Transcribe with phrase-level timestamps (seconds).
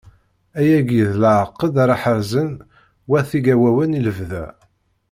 [0.59, 2.51] Ayagi d leɛqed ara ḥerzen
[3.09, 4.45] wat Igawawen i lebda.